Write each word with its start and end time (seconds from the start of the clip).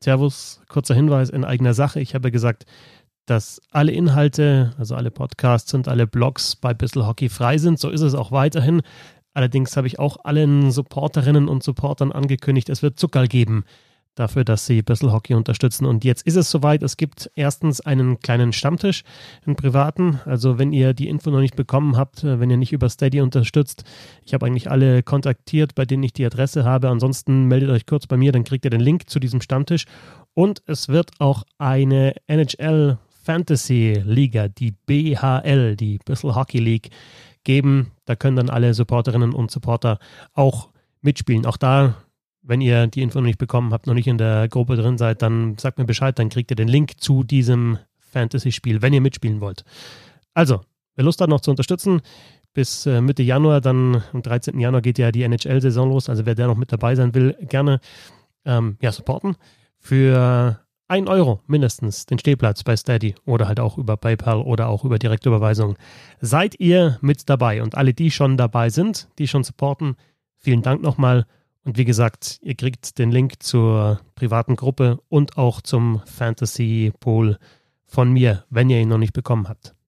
Servus, 0.00 0.60
kurzer 0.68 0.94
Hinweis 0.94 1.30
in 1.30 1.44
eigener 1.44 1.74
Sache. 1.74 2.00
Ich 2.00 2.14
habe 2.14 2.30
gesagt, 2.30 2.64
dass 3.26 3.60
alle 3.70 3.92
Inhalte, 3.92 4.74
also 4.78 4.94
alle 4.94 5.10
Podcasts 5.10 5.74
und 5.74 5.88
alle 5.88 6.06
Blogs 6.06 6.56
bei 6.56 6.74
Bissl 6.74 7.06
Hockey 7.06 7.28
frei 7.28 7.58
sind. 7.58 7.78
So 7.78 7.90
ist 7.90 8.02
es 8.02 8.14
auch 8.14 8.30
weiterhin. 8.30 8.82
Allerdings 9.34 9.76
habe 9.76 9.86
ich 9.86 9.98
auch 9.98 10.18
allen 10.24 10.70
Supporterinnen 10.70 11.48
und 11.48 11.62
Supportern 11.62 12.12
angekündigt, 12.12 12.68
es 12.68 12.82
wird 12.82 12.98
Zuckerl 12.98 13.26
geben 13.26 13.64
dafür, 14.16 14.44
dass 14.44 14.66
sie 14.66 14.82
Bissl 14.82 15.12
Hockey 15.12 15.34
unterstützen. 15.34 15.86
Und 15.86 16.04
jetzt 16.04 16.26
ist 16.26 16.36
es 16.36 16.50
soweit. 16.50 16.82
Es 16.82 16.96
gibt 16.96 17.30
erstens 17.36 17.80
einen 17.80 18.18
kleinen 18.18 18.52
Stammtisch, 18.52 19.04
einen 19.46 19.56
privaten. 19.56 20.20
Also 20.24 20.58
wenn 20.58 20.72
ihr 20.72 20.94
die 20.94 21.08
Info 21.08 21.30
noch 21.30 21.40
nicht 21.40 21.54
bekommen 21.54 21.96
habt, 21.96 22.24
äh, 22.24 22.40
wenn 22.40 22.50
ihr 22.50 22.56
nicht 22.56 22.72
über 22.72 22.88
Steady 22.88 23.20
unterstützt, 23.20 23.84
ich 24.24 24.34
habe 24.34 24.46
eigentlich 24.46 24.70
alle 24.70 25.02
kontaktiert, 25.02 25.74
bei 25.74 25.84
denen 25.84 26.02
ich 26.02 26.12
die 26.12 26.26
Adresse 26.26 26.64
habe. 26.64 26.88
Ansonsten 26.88 27.44
meldet 27.44 27.70
euch 27.70 27.86
kurz 27.86 28.06
bei 28.06 28.16
mir, 28.16 28.32
dann 28.32 28.44
kriegt 28.44 28.64
ihr 28.64 28.70
den 28.70 28.80
Link 28.80 29.08
zu 29.08 29.20
diesem 29.20 29.40
Stammtisch. 29.40 29.84
Und 30.34 30.62
es 30.66 30.88
wird 30.88 31.12
auch 31.18 31.44
eine 31.58 32.14
NHL 32.26 32.98
Fantasy 33.24 34.02
Liga, 34.04 34.48
die 34.48 34.72
BHL, 34.72 35.76
die 35.76 35.98
Bissl 36.04 36.34
Hockey 36.34 36.58
League, 36.58 36.90
geben. 37.42 37.92
Da 38.04 38.16
können 38.16 38.36
dann 38.36 38.50
alle 38.50 38.74
Supporterinnen 38.74 39.32
und 39.32 39.50
Supporter 39.50 39.98
auch 40.34 40.68
mitspielen. 41.00 41.46
Auch 41.46 41.56
da, 41.56 41.94
wenn 42.46 42.60
ihr 42.60 42.86
die 42.86 43.02
Info 43.02 43.18
noch 43.18 43.26
nicht 43.26 43.38
bekommen 43.38 43.72
habt, 43.72 43.86
noch 43.86 43.94
nicht 43.94 44.06
in 44.06 44.18
der 44.18 44.48
Gruppe 44.48 44.76
drin 44.76 44.98
seid, 44.98 45.22
dann 45.22 45.58
sagt 45.58 45.78
mir 45.78 45.84
Bescheid, 45.84 46.18
dann 46.18 46.28
kriegt 46.28 46.50
ihr 46.50 46.56
den 46.56 46.68
Link 46.68 47.00
zu 47.00 47.24
diesem 47.24 47.78
Fantasy-Spiel, 47.98 48.82
wenn 48.82 48.92
ihr 48.92 49.00
mitspielen 49.00 49.40
wollt. 49.40 49.64
Also, 50.32 50.60
wer 50.94 51.04
Lust 51.04 51.20
hat, 51.20 51.28
noch 51.28 51.40
zu 51.40 51.50
unterstützen, 51.50 52.00
bis 52.54 52.86
äh, 52.86 53.00
Mitte 53.00 53.22
Januar, 53.22 53.60
dann 53.60 54.02
am 54.12 54.22
13. 54.22 54.58
Januar 54.58 54.80
geht 54.80 54.98
ja 54.98 55.12
die 55.12 55.22
NHL-Saison 55.22 55.90
los. 55.90 56.08
Also 56.08 56.24
wer 56.24 56.34
da 56.34 56.46
noch 56.46 56.56
mit 56.56 56.72
dabei 56.72 56.94
sein 56.94 57.14
will, 57.14 57.36
gerne 57.40 57.80
ähm, 58.46 58.78
ja, 58.80 58.92
supporten. 58.92 59.36
Für 59.78 60.60
1 60.88 61.08
Euro 61.08 61.42
mindestens 61.46 62.06
den 62.06 62.18
Stehplatz 62.18 62.62
bei 62.64 62.76
Steady 62.76 63.14
oder 63.26 63.48
halt 63.48 63.60
auch 63.60 63.76
über 63.76 63.96
PayPal 63.96 64.40
oder 64.40 64.68
auch 64.68 64.84
über 64.84 64.98
Direktüberweisung. 64.98 65.76
Seid 66.20 66.58
ihr 66.58 66.98
mit 67.02 67.28
dabei 67.28 67.62
und 67.62 67.74
alle, 67.76 67.92
die 67.92 68.10
schon 68.10 68.36
dabei 68.36 68.70
sind, 68.70 69.08
die 69.18 69.28
schon 69.28 69.44
supporten, 69.44 69.96
vielen 70.36 70.62
Dank 70.62 70.82
nochmal. 70.82 71.26
Und 71.66 71.78
wie 71.78 71.84
gesagt, 71.84 72.38
ihr 72.42 72.54
kriegt 72.54 72.96
den 72.96 73.10
Link 73.10 73.42
zur 73.42 74.00
privaten 74.14 74.54
Gruppe 74.54 75.00
und 75.08 75.36
auch 75.36 75.60
zum 75.60 76.00
Fantasy 76.06 76.92
Pool 77.00 77.38
von 77.86 78.12
mir, 78.12 78.44
wenn 78.50 78.70
ihr 78.70 78.80
ihn 78.80 78.88
noch 78.88 78.98
nicht 78.98 79.12
bekommen 79.12 79.48
habt. 79.48 79.76